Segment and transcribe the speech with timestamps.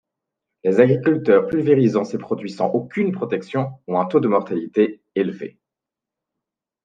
[0.63, 5.59] Les agriculteurs pulvérisant ces produits sans aucune protection ont un taux de mortalité élevé.